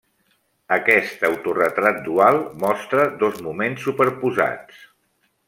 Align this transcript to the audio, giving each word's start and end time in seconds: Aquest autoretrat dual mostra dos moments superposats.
Aquest 0.77 1.25
autoretrat 1.29 1.99
dual 2.07 2.41
mostra 2.65 3.05
dos 3.25 3.39
moments 3.49 3.87
superposats. 3.91 4.83